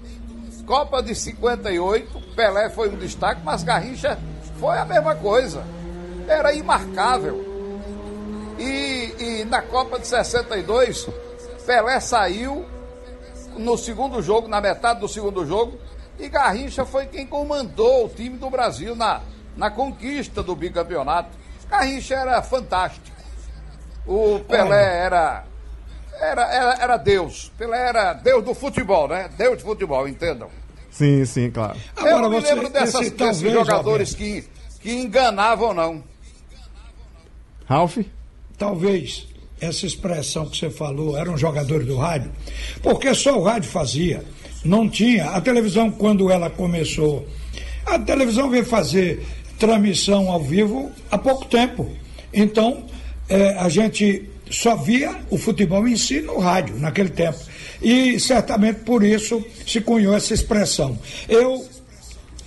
[0.67, 4.19] Copa de 58, Pelé foi um destaque, mas Garrincha
[4.61, 5.65] foi a mesma coisa.
[6.29, 7.45] Era imarcável.
[8.59, 11.09] E, e na Copa de 62,
[11.67, 12.65] Pelé saiu
[13.57, 15.79] no segundo jogo, na metade do segundo jogo,
[16.19, 19.21] e Garrincha foi quem comandou o time do Brasil na,
[19.57, 21.31] na conquista do bicampeonato.
[21.69, 23.07] Garrincha era fantástico.
[24.07, 25.45] O Pelé era,
[26.21, 27.53] era, era, era Deus.
[27.57, 29.29] Pelé era Deus do futebol, né?
[29.37, 30.49] Deus do futebol, entendam.
[30.91, 31.79] Sim, sim, claro.
[31.99, 34.49] Eu não me você- lembro dessas, esse desses talvez, jogadores que,
[34.81, 36.03] que enganavam, não.
[37.69, 37.99] Ralf?
[38.59, 39.27] talvez
[39.61, 42.31] essa expressão que você falou eram jogadores do rádio,
[42.83, 44.23] porque só o rádio fazia.
[44.65, 45.31] Não tinha.
[45.31, 47.27] A televisão, quando ela começou,
[47.87, 49.25] a televisão veio fazer
[49.59, 51.91] transmissão ao vivo há pouco tempo.
[52.33, 52.85] Então,
[53.29, 57.39] eh, a gente só via o futebol em si no rádio, naquele tempo.
[57.81, 60.99] E certamente por isso se cunhou essa expressão.
[61.29, 61.65] Eu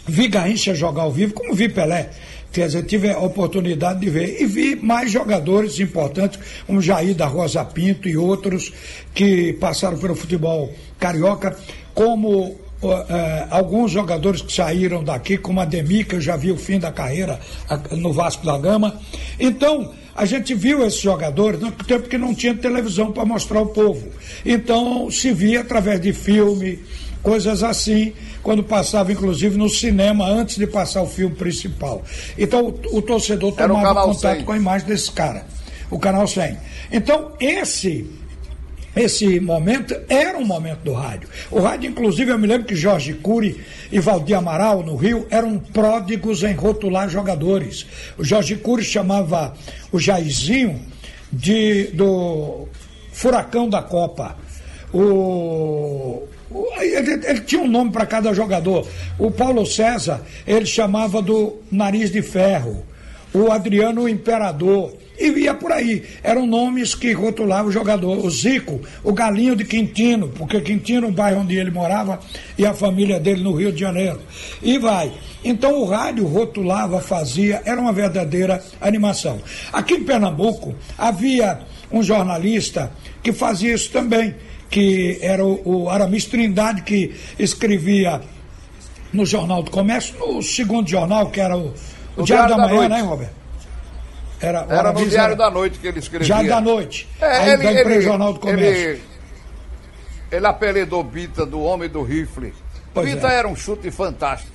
[0.07, 2.09] vi Garrincha jogar ao vivo, como vi Pelé.
[2.51, 4.41] Quer dizer, tive a oportunidade de ver.
[4.41, 8.73] E vi mais jogadores importantes, como Jair da Rosa Pinto e outros
[9.13, 11.55] que passaram pelo futebol carioca,
[11.93, 16.79] como eh, alguns jogadores que saíram daqui, como Ademir, que eu já vi o fim
[16.79, 18.99] da carreira ah, no Vasco da Gama.
[19.39, 23.67] Então, a gente viu esses jogadores no tempo que não tinha televisão para mostrar ao
[23.67, 24.07] povo.
[24.43, 26.79] Então, se via através de filme,
[27.21, 32.03] coisas assim, quando passava inclusive no cinema antes de passar o filme principal.
[32.37, 34.45] Então o, o torcedor Era tomava contato 100.
[34.45, 35.45] com a imagem desse cara,
[35.89, 36.57] o canal 100.
[36.91, 38.09] Então esse
[38.93, 41.29] esse momento era um momento do rádio.
[41.49, 43.57] O rádio, inclusive, eu me lembro que Jorge Cury
[43.89, 47.85] e Valdir Amaral, no Rio, eram pródigos em rotular jogadores.
[48.17, 49.53] O Jorge Cury chamava
[49.93, 50.81] o Jairzinho
[51.31, 52.67] de, do
[53.13, 54.35] Furacão da Copa.
[54.93, 56.23] O-
[56.79, 58.87] ele, ele tinha um nome para cada jogador.
[59.17, 62.85] O Paulo César, ele chamava do Nariz de Ferro.
[63.33, 64.93] O Adriano o Imperador.
[65.19, 66.03] E ia por aí.
[66.23, 68.25] Eram nomes que rotulavam o jogador.
[68.25, 72.19] O Zico, o Galinho de Quintino, porque Quintino, o bairro onde ele morava,
[72.57, 74.19] e a família dele no Rio de Janeiro.
[74.61, 75.11] E vai.
[75.43, 79.39] Então o rádio rotulava, fazia, era uma verdadeira animação.
[79.71, 81.59] Aqui em Pernambuco havia
[81.91, 84.33] um jornalista que fazia isso também,
[84.71, 88.21] que era o, o Aramis Trindade, que escrevia
[89.13, 91.73] no Jornal do Comércio, no segundo jornal, que era o, o
[92.17, 92.89] No Diário da, Diário da Manhã, Noite.
[93.03, 93.33] né, Roberto?
[94.39, 96.25] Era, o Era no Aramis Diário era- da Noite que ele escrevia.
[96.25, 97.07] Diário da Noite.
[97.21, 98.65] É, Aí ele, empresa ele, Jornal do Comércio.
[98.89, 99.01] Ele,
[100.31, 102.53] ele apelidou Bita do homem do rifle.
[102.93, 103.35] Pois Bita é.
[103.35, 104.51] era um chute fantástico.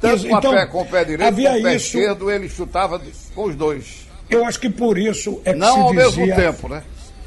[0.00, 1.96] Tanto Isso, com, então, a pé, com o pé direito, havia com o pé isso-
[1.96, 3.00] esquerdo, ele chutava
[3.34, 4.06] com os dois.
[4.28, 6.82] Eu acho que por isso é que Não se ao mesmo dizia tempo, né?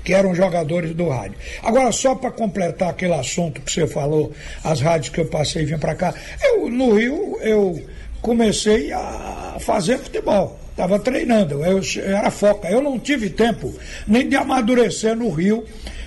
[0.08, 1.34] Que eram jogadores do rádio.
[1.62, 4.32] Agora, só para completar aquele assunto que você falou,
[4.64, 7.78] as rádios que eu passei e vim para cá, eu no Rio eu
[8.22, 10.58] comecei a fazer futebol.
[10.72, 12.70] Estava treinando, eu, eu era foca.
[12.70, 13.74] Eu não tive tempo
[14.08, 15.66] nem de amadurecer no Rio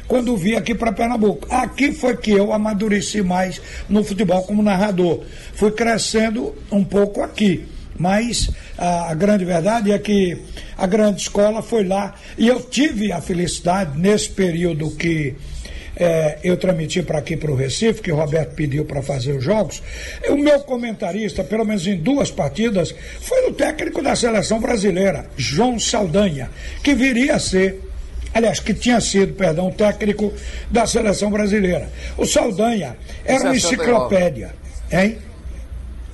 [0.08, 1.46] quando vim aqui para Pernambuco.
[1.50, 5.20] Aqui foi que eu amadureci mais no futebol como narrador.
[5.52, 7.68] Fui crescendo um pouco aqui.
[8.00, 10.38] Mas a, a, grande verdade é que
[10.78, 15.36] a grande escola foi lá e eu tive a felicidade nesse período que
[15.94, 19.44] é, eu transmiti para aqui para o Recife, que o Roberto pediu para fazer os
[19.44, 19.82] jogos.
[20.30, 25.78] O meu comentarista, pelo menos em duas partidas, foi o técnico da seleção brasileira, João
[25.78, 26.48] Saldanha,
[26.82, 27.82] que viria a ser
[28.32, 30.32] aliás, que tinha sido, perdão, técnico
[30.70, 31.90] da seleção brasileira.
[32.16, 34.54] O Saldanha era uma enciclopédia,
[34.90, 35.18] hein?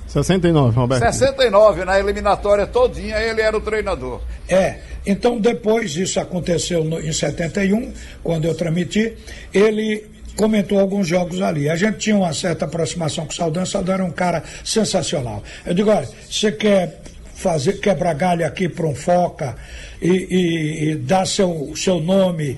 [0.07, 1.03] 69, Roberto.
[1.03, 4.21] 69, na eliminatória todinha, ele era o treinador.
[4.47, 7.93] É, então depois isso aconteceu no, em 71,
[8.23, 9.15] quando eu transmiti,
[9.53, 10.05] ele
[10.37, 11.69] comentou alguns jogos ali.
[11.69, 15.43] A gente tinha uma certa aproximação com o Saldanha, o Saldanha era um cara sensacional.
[15.65, 17.01] Eu digo, olha, você quer
[17.37, 19.55] fazer quebra galho aqui para um foca
[20.01, 22.57] e, e, e, dar seu, seu nome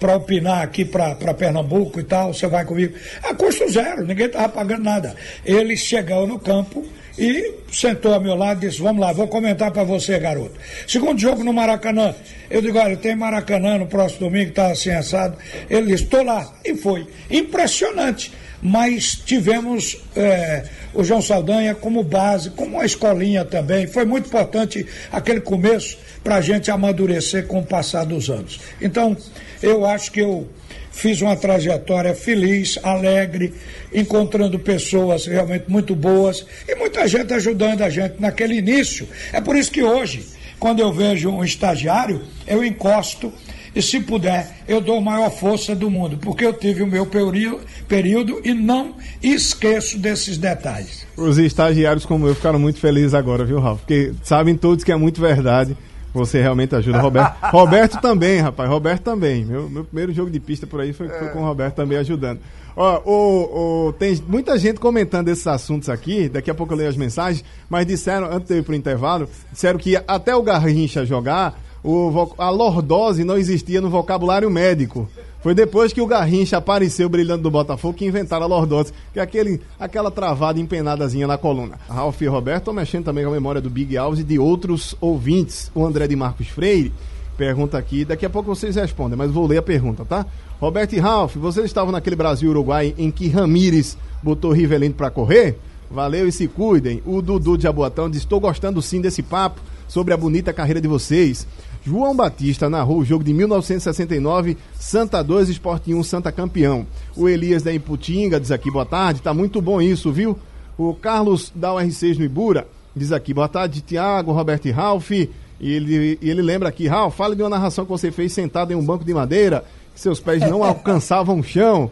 [0.00, 2.94] para opinar aqui para Pernambuco e tal, você vai comigo.
[3.22, 5.14] A custo zero, ninguém estava pagando nada.
[5.46, 6.84] Ele chegou no campo
[7.16, 10.58] e sentou ao meu lado e disse: Vamos lá, vou comentar para você, garoto.
[10.86, 12.14] Segundo jogo no Maracanã.
[12.50, 15.36] Eu digo: Olha, tem Maracanã no próximo domingo, está assim assado.
[15.70, 16.52] Ele disse: Estou lá.
[16.64, 17.06] E foi.
[17.30, 23.86] Impressionante mas tivemos é, o João Saldanha como base, como uma escolinha também.
[23.86, 28.60] Foi muito importante aquele começo para a gente amadurecer com o passar dos anos.
[28.80, 29.16] Então,
[29.62, 30.48] eu acho que eu
[30.90, 33.54] fiz uma trajetória feliz, alegre,
[33.94, 39.08] encontrando pessoas realmente muito boas e muita gente ajudando a gente naquele início.
[39.32, 40.26] É por isso que hoje,
[40.58, 43.32] quando eu vejo um estagiário, eu encosto
[43.78, 47.06] e se puder, eu dou a maior força do mundo, porque eu tive o meu
[47.06, 51.06] período e não esqueço desses detalhes.
[51.16, 53.78] Os estagiários como eu ficaram muito felizes agora, viu, Ralf?
[53.82, 55.76] Porque sabem todos que é muito verdade.
[56.12, 56.98] Você realmente ajuda.
[56.98, 58.68] Roberto, Roberto também, rapaz.
[58.68, 59.44] Roberto também.
[59.44, 62.40] Meu, meu primeiro jogo de pista por aí foi, foi com o Roberto também ajudando.
[62.74, 66.28] Ó, o, o, tem muita gente comentando esses assuntos aqui.
[66.28, 67.44] Daqui a pouco eu leio as mensagens.
[67.70, 72.32] Mas disseram, antes de eu ir pro intervalo, disseram que até o Garrincha jogar, o,
[72.38, 75.08] a lordose não existia no vocabulário médico.
[75.40, 79.22] Foi depois que o Garrincha apareceu brilhando do Botafogo que inventaram a lordose, que é
[79.22, 81.78] aquele, aquela travada empenadazinha na coluna.
[81.88, 85.70] Ralf e Roberto mexendo também com a memória do Big Alves e de outros ouvintes.
[85.74, 86.92] O André de Marcos Freire
[87.36, 90.26] pergunta aqui, daqui a pouco vocês respondem, mas vou ler a pergunta, tá?
[90.60, 95.56] Roberto e Ralf, vocês estavam naquele Brasil-Uruguai em que Ramires botou Rivelino para correr?
[95.88, 97.00] Valeu e se cuidem.
[97.06, 100.88] O Dudu de Abuatão diz: Estou gostando sim desse papo sobre a bonita carreira de
[100.88, 101.46] vocês.
[101.88, 106.86] João Batista narrou o jogo de 1969, Santa 2, Esporte 1, Santa campeão.
[107.16, 110.38] O Elias da Iputinga diz aqui, boa tarde, tá muito bom isso, viu?
[110.76, 115.10] O Carlos da UR6 no Ibura diz aqui, boa tarde, Tiago, Roberto e Ralf.
[115.12, 115.28] E
[115.60, 118.84] ele, ele lembra aqui, Ralf, fala de uma narração que você fez sentado em um
[118.84, 121.90] banco de madeira, que seus pés não alcançavam o chão.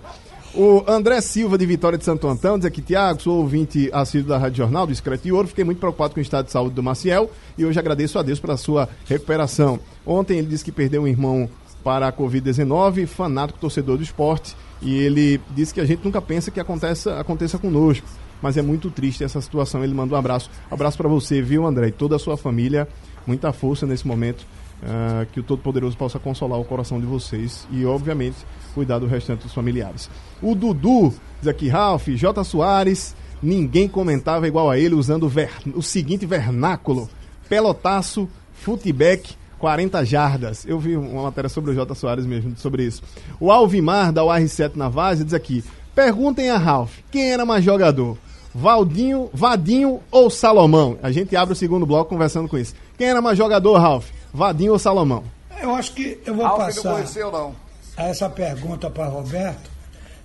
[0.59, 4.39] O André Silva, de Vitória de Santo Antão, diz aqui, Tiago, sou ouvinte assíduo da
[4.39, 6.83] Rádio Jornal, do Discreto de Ouro, fiquei muito preocupado com o estado de saúde do
[6.83, 9.79] Maciel e hoje agradeço a Deus pela sua recuperação.
[10.07, 11.47] Ontem ele disse que perdeu um irmão
[11.85, 16.51] para a Covid-19, fanático torcedor do esporte, e ele disse que a gente nunca pensa
[16.51, 18.07] que aconteça, aconteça conosco,
[18.41, 19.85] mas é muito triste essa situação.
[19.85, 20.51] Ele mandou um abraço.
[20.71, 22.89] Abraço para você, viu, André, e toda a sua família.
[23.27, 24.47] Muita força nesse momento.
[24.83, 28.37] Uh, que o Todo-Poderoso possa consolar o coração de vocês e, obviamente,
[28.75, 30.11] cuidar do restante dos familiares.
[30.43, 32.45] O Dudu diz aqui, Ralph, J.
[32.45, 37.09] Soares, ninguém comentava igual a ele usando ver, o seguinte vernáculo:
[37.49, 40.67] pelotaço, footback, 40 jardas.
[40.67, 41.95] Eu vi uma matéria sobre o J.
[41.95, 43.03] Soares mesmo, sobre isso.
[43.41, 48.19] O Alvimar, da UR7 Navaz, diz aqui: perguntem a Ralph, quem era mais jogador?
[48.55, 50.99] Valdinho, Vadinho ou Salomão?
[51.03, 52.75] A gente abre o segundo bloco conversando com isso.
[52.97, 54.09] Quem era mais jogador, Ralph?
[54.37, 55.25] Vadinho ou Salomão?
[55.61, 56.93] Eu acho que eu vou Ralph passar.
[56.93, 59.71] conheceu, não essa pergunta para Roberto,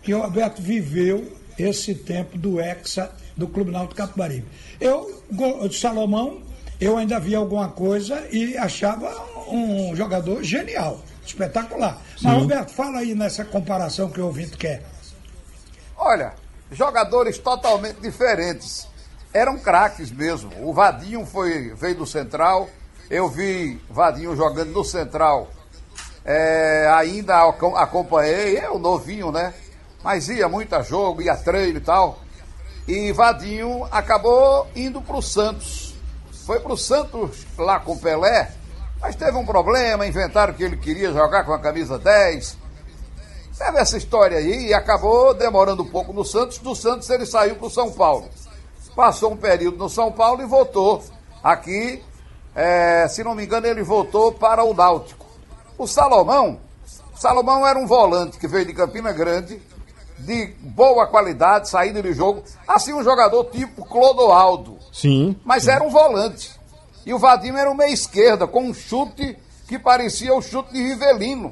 [0.04, 4.48] que o Roberto viveu esse tempo do Hexa do Clube Náutico Capibaribe.
[4.80, 5.24] Eu,
[5.70, 6.42] de Salomão,
[6.80, 9.10] eu ainda via alguma coisa e achava
[9.48, 12.02] um jogador genial, espetacular.
[12.18, 12.28] Sim.
[12.28, 14.84] Mas, Roberto, fala aí nessa comparação que o ouvinte quer.
[15.96, 16.34] Olha,
[16.72, 18.88] jogadores totalmente diferentes.
[19.34, 20.52] Eram craques mesmo.
[20.68, 22.68] O Vadinho foi, veio do Central.
[23.12, 25.50] Eu vi Vadinho jogando no Central
[26.24, 27.44] é, ainda
[27.76, 29.54] acompanhei, eu novinho, né?
[30.02, 32.20] Mas ia muito a jogo, ia treino e tal.
[32.88, 35.94] E Vadinho acabou indo para o Santos.
[36.46, 38.52] Foi para o Santos lá com Pelé
[39.00, 42.58] Mas teve um problema, inventaram que ele queria jogar com a camisa 10.
[43.58, 46.60] Teve essa história aí e acabou demorando um pouco no Santos.
[46.60, 48.30] Do Santos ele saiu para o São Paulo.
[48.96, 51.04] Passou um período no São Paulo e voltou.
[51.44, 52.02] Aqui,
[52.56, 55.26] é, se não me engano, ele voltou para o Náutico.
[55.78, 56.60] O Salomão,
[57.22, 59.62] Salomão era um volante que veio de Campina Grande,
[60.18, 62.44] de boa qualidade, saída de jogo.
[62.68, 64.80] Assim, um jogador tipo Clodoaldo.
[64.92, 65.36] Sim.
[65.46, 66.52] Mas era um volante.
[67.06, 69.38] E o Vadinho era um meia esquerda, com um chute
[69.68, 71.52] que parecia o chute de Rivelino.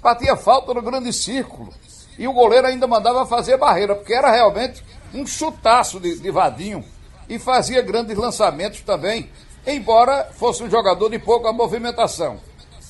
[0.00, 1.72] Batia falta no grande círculo.
[2.16, 6.84] E o goleiro ainda mandava fazer barreira, porque era realmente um chutaço de, de Vadinho.
[7.28, 9.28] E fazia grandes lançamentos também,
[9.66, 12.38] embora fosse um jogador de pouca movimentação.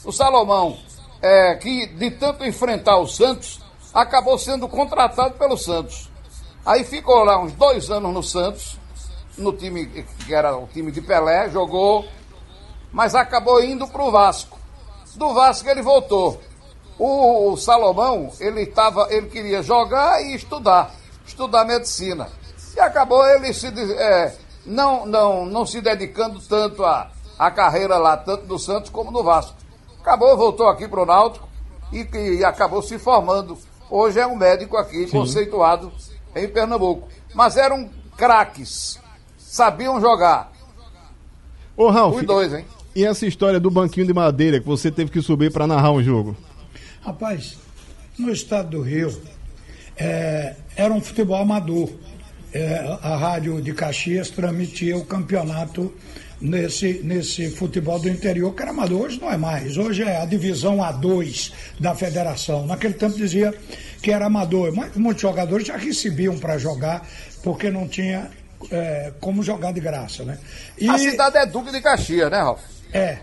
[0.05, 0.79] O Salomão,
[1.21, 3.61] é, que de tanto enfrentar o Santos,
[3.93, 6.11] acabou sendo contratado pelo Santos.
[6.65, 8.79] Aí ficou lá uns dois anos no Santos,
[9.37, 12.05] no time que era o time de Pelé, jogou,
[12.93, 14.59] mas acabou indo para o Vasco.
[15.17, 16.41] Do Vasco ele voltou.
[16.99, 20.95] O, o Salomão, ele, tava, ele queria jogar e estudar,
[21.27, 22.29] estudar medicina.
[22.77, 24.35] E acabou ele se, é,
[24.65, 29.23] não, não, não se dedicando tanto à, à carreira lá, tanto do Santos como do
[29.23, 29.57] Vasco.
[30.01, 31.49] Acabou, voltou aqui para o Náutico
[31.93, 32.07] e,
[32.39, 33.59] e acabou se formando.
[33.91, 35.19] Hoje é um médico aqui, Sim.
[35.19, 35.93] conceituado
[36.35, 37.09] em Pernambuco.
[37.35, 38.99] Mas eram craques,
[39.39, 40.53] sabiam jogar.
[41.77, 42.65] Ô, Ralf, Os dois, hein?
[42.95, 46.03] e essa história do banquinho de madeira que você teve que subir para narrar um
[46.03, 46.37] jogo?
[47.03, 47.59] Rapaz,
[48.19, 49.11] no estado do Rio,
[49.97, 51.89] é, era um futebol amador.
[52.53, 55.95] É, a rádio de Caxias transmitia o campeonato
[56.41, 59.03] nesse, nesse futebol do interior, que era amador.
[59.03, 59.77] Hoje não é mais.
[59.77, 62.67] Hoje é a divisão A2 da federação.
[62.67, 63.55] Naquele tempo dizia
[64.03, 67.07] que era amador, mas muitos jogadores já recebiam para jogar,
[67.43, 68.31] porque não tinha
[68.71, 70.39] é, como jogar de graça, né?
[70.79, 72.61] E, A cidade é Duque de Caxias, né, Ralf?
[72.93, 73.19] É,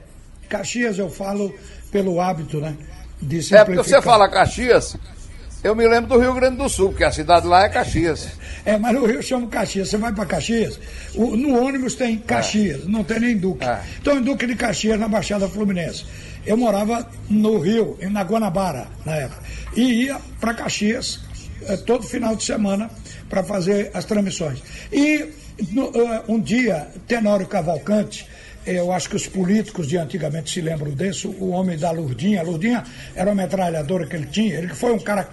[0.47, 1.53] Caxias eu falo
[1.91, 2.75] pelo hábito, né?
[3.21, 4.95] De É porque você fala Caxias,
[5.67, 8.27] eu me lembro do Rio Grande do Sul, porque a cidade lá é Caxias.
[8.65, 9.89] É, mas no Rio chama Caxias.
[9.89, 10.79] Você vai para Caxias,
[11.15, 13.65] o- no ônibus tem Caxias, não tem nem Duque.
[13.65, 13.79] É.
[14.01, 16.05] Então, em Duque de Caxias, na Baixada Fluminense.
[16.45, 19.41] Eu morava no Rio, na Guanabara, na época.
[19.75, 21.19] E ia para Caxias
[21.67, 22.89] eh, todo final de semana
[23.29, 24.61] para fazer as transmissões.
[24.91, 25.27] E
[25.71, 28.25] no- eh, um dia, Tenório Cavalcante,
[28.65, 32.41] eu acho que os políticos de antigamente se lembram disso, o homem da Lurdinha.
[32.41, 32.83] A Lurdinha
[33.15, 35.27] era uma metralhadora que ele tinha, ele foi um cara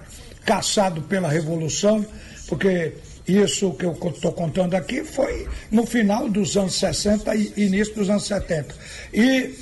[0.45, 2.05] caçado pela Revolução,
[2.47, 2.93] porque
[3.27, 8.09] isso que eu estou contando aqui foi no final dos anos 60 e início dos
[8.09, 8.75] anos 70.
[9.13, 9.55] E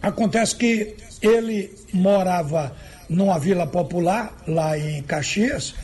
[0.00, 2.74] acontece que ele morava
[3.08, 5.74] numa vila popular, lá em Caxias,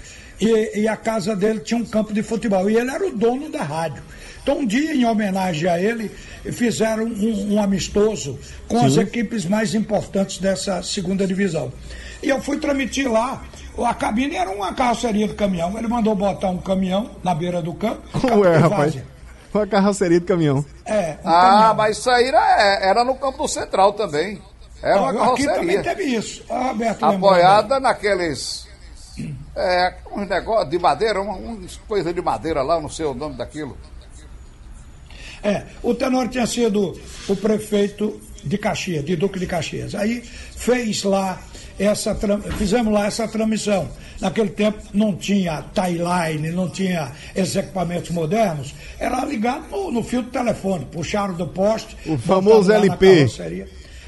[0.41, 3.51] e, e a casa dele tinha um campo de futebol, e ele era o dono
[3.51, 4.03] da rádio.
[4.43, 6.11] Então, um dia, em homenagem a ele,
[6.53, 8.39] fizeram um, um amistoso
[8.69, 9.01] com as Sim.
[9.01, 11.73] equipes mais importantes dessa segunda divisão.
[12.23, 13.43] E eu fui transmitir lá.
[13.79, 15.77] A cabine era uma carroceria do caminhão.
[15.77, 18.03] Ele mandou botar um caminhão na beira do campo.
[18.45, 18.99] É, de rapaz?
[19.51, 20.65] Foi a carroceria do caminhão.
[20.85, 21.75] É, um Ah, caminhão.
[21.75, 24.41] mas isso aí era, era no campo do Central também.
[24.83, 25.83] Era uma Não, aqui também carroceria.
[25.83, 26.45] teve isso.
[26.51, 27.05] Ah, Roberto.
[27.05, 28.67] Apoiada naqueles.
[29.57, 33.37] É, uns negócios de madeira, uma- umas coisas de madeira lá, não sei o nome
[33.37, 33.77] daquilo.
[35.43, 36.99] É, o Tenório tinha sido
[37.29, 39.95] o prefeito de Caxias, de Duque de Caxias.
[39.95, 41.39] Aí fez lá
[41.79, 42.17] essa,
[42.57, 43.89] fizemos lá essa transmissão.
[44.21, 48.75] Naquele tempo não tinha timeline, não tinha esses equipamentos modernos.
[48.99, 51.97] Era ligado no, no fio do telefone, puxaram do poste.
[52.07, 53.07] O famoso LP.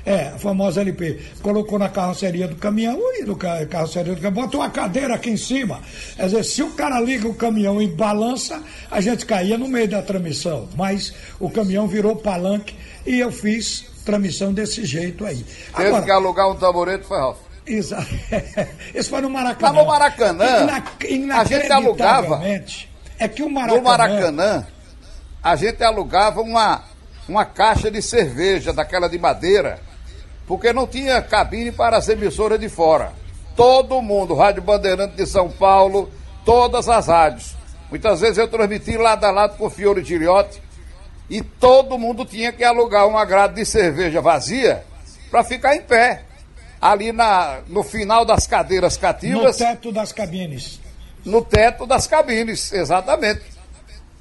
[0.08, 1.18] É, a famosa LP.
[1.42, 4.44] Colocou na carroceria do caminhão e do ca- carroceria do caminhão.
[4.44, 5.80] Botou uma cadeira aqui em cima.
[6.14, 9.88] Quer dizer, se o cara liga o caminhão e balança, a gente caía no meio
[9.88, 10.68] da transmissão.
[10.76, 12.72] Mas o caminhão virou palanque
[13.04, 15.44] e eu fiz transmissão desse jeito aí.
[15.76, 17.38] Teve que alugar um tamborete, foi Ralf.
[17.66, 18.06] Exato.
[19.08, 19.72] Foi no Maracanã.
[19.72, 20.44] Mas no Maracanã,
[21.08, 22.40] Ina- a gente alugava.
[23.18, 23.76] É que o Maracanã.
[23.78, 24.66] No Maracanã,
[25.42, 26.82] a gente alugava uma,
[27.28, 29.80] uma caixa de cerveja, daquela de madeira,
[30.46, 33.12] porque não tinha cabine para as emissoras de fora.
[33.56, 36.10] Todo mundo, Rádio Bandeirante de São Paulo,
[36.44, 37.56] todas as rádios.
[37.90, 40.60] Muitas vezes eu transmiti lado a lado com o Fiore Giliotti
[41.30, 44.84] e todo mundo tinha que alugar uma grade de cerveja vazia
[45.30, 46.22] para ficar em pé.
[46.80, 50.80] Ali na, no final das cadeiras No cativas teto das cabines.
[51.24, 53.42] no teto das cabines, exatamente.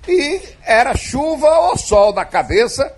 [0.08, 2.91] E era chuva ou sol na cabeça.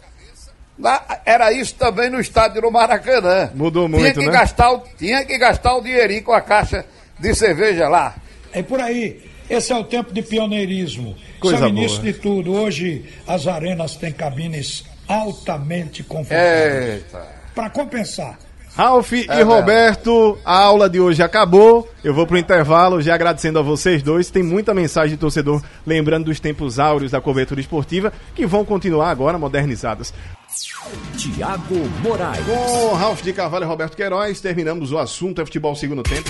[0.78, 3.50] Na- era isso também no estádio do Maracanã.
[3.56, 4.32] Mudou tinha muito, que né?
[4.32, 6.86] Gastar o, tinha que gastar o dinheirinho com a caixa
[7.20, 8.16] de cerveja lá.
[8.54, 9.26] É por aí.
[9.50, 11.16] Esse é o tempo de pioneirismo.
[11.40, 12.14] Coisa é o início boa.
[12.14, 12.54] de tudo.
[12.54, 17.06] Hoje as arenas têm cabines altamente confortáveis.
[17.56, 18.38] Para compensar.
[18.78, 21.90] Ralf e Roberto, a aula de hoje acabou.
[22.04, 24.30] Eu vou pro intervalo, já agradecendo a vocês dois.
[24.30, 29.10] Tem muita mensagem de torcedor lembrando dos tempos áureos da cobertura esportiva, que vão continuar
[29.10, 30.14] agora modernizadas.
[31.18, 32.46] Tiago Moraes.
[32.46, 36.30] Com Ralf de Carvalho e Roberto Queiroz, terminamos o assunto é futebol segundo tempo.